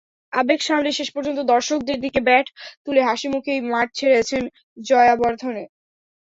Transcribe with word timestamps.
আবেগ 0.33 0.59
সামলে 0.63 0.89
শেষ 0.99 1.09
পর্যন্ত 1.15 1.39
দর্শকদের 1.51 1.97
দিকে 2.05 2.19
ব্যাট 2.27 2.47
তুলে 2.83 3.01
হাসিমুখেই 3.07 3.59
মাঠ 3.71 3.87
ছেড়েছেন 3.95 4.43
জয়াবর্ধনে। 4.81 5.63